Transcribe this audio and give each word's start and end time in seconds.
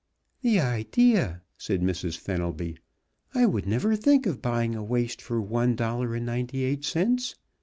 "The 0.41 0.59
idea!" 0.59 1.43
said 1.59 1.83
Mrs. 1.83 2.17
Fenelby. 2.17 2.79
"I 3.35 3.45
would 3.45 3.67
never 3.67 3.95
think 3.95 4.25
of 4.25 4.41
buying 4.41 4.73
a 4.73 4.83
waist 4.83 5.21
for 5.21 5.39
one 5.39 5.75
dollar 5.75 6.15
and 6.15 6.25
ninety 6.25 6.63
eight 6.63 6.83
cents. 6.83 7.35